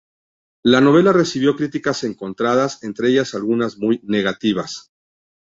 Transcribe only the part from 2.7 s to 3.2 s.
entre